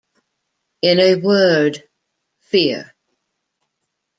In 0.81 0.97
a 0.99 1.15
word, 1.17 1.87
fear. 2.39 2.95